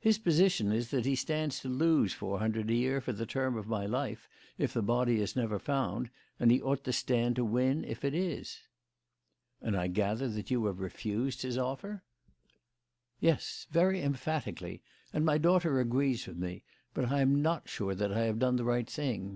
[0.00, 3.56] "His position is that he stands to lose four hundred a year for the term
[3.56, 7.44] of my life if the body is never found, and he ought to stand to
[7.44, 8.62] win if it is."
[9.62, 12.02] "And I gather that you have refused his offer?"
[13.20, 14.82] "Yes; very emphatically,
[15.12, 18.56] and my daughter agrees with me; but I am not sure that I have done
[18.56, 19.32] the right thing.